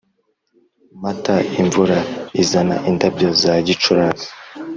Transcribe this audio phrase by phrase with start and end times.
[1.01, 1.97] mata imvura
[2.41, 4.27] izana indabyo za gicurasi